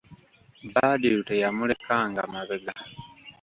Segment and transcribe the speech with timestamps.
[0.73, 2.73] Badru teyamulekanga mabega.